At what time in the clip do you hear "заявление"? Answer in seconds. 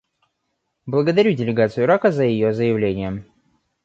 2.55-3.23